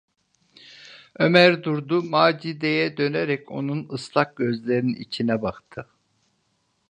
[1.19, 5.87] Ömer durdu, Macide’ye dönerek onun ıslak gözlerinin içine baktı.